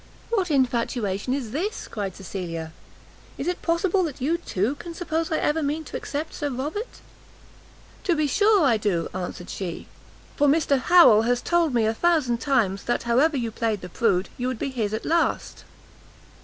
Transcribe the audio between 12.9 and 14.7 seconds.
however you played the prude, you would